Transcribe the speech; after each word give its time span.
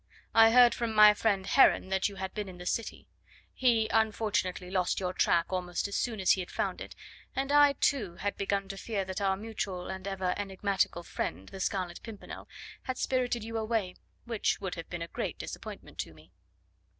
I 0.33 0.49
heard 0.49 0.73
from 0.73 0.95
my 0.95 1.13
friend 1.13 1.45
Heron 1.45 1.89
that 1.89 2.09
you 2.09 2.15
had 2.15 2.33
been 2.33 2.49
in 2.49 2.57
the 2.57 2.65
city; 2.65 3.07
he, 3.53 3.87
unfortunately, 3.91 4.71
lost 4.71 4.99
your 4.99 5.13
track 5.13 5.53
almost 5.53 5.87
as 5.87 5.95
soon 5.95 6.19
as 6.19 6.31
he 6.31 6.41
had 6.41 6.49
found 6.49 6.81
it, 6.81 6.95
and 7.35 7.51
I, 7.51 7.73
too, 7.73 8.15
had 8.15 8.35
begun 8.35 8.67
to 8.69 8.77
fear 8.77 9.05
that 9.05 9.21
our 9.21 9.37
mutual 9.37 9.89
and 9.91 10.07
ever 10.07 10.33
enigmatical 10.35 11.03
friend, 11.03 11.49
the 11.49 11.59
Scarlet 11.59 12.01
Pimpernel, 12.01 12.47
had 12.81 12.97
spirited 12.97 13.43
you 13.43 13.59
away, 13.59 13.93
which 14.25 14.59
would 14.59 14.73
have 14.73 14.89
been 14.89 15.03
a 15.03 15.07
great 15.07 15.37
disappointment 15.37 15.99
to 15.99 16.15
me." 16.15 16.31